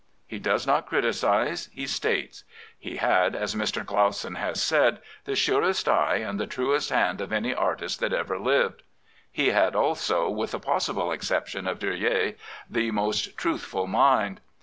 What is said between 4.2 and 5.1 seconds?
has said,"